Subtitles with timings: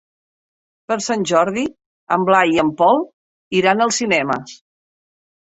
[0.91, 1.65] Per Sant Jordi
[2.17, 3.05] en Blai i en Pol
[3.61, 4.41] iran al cinema.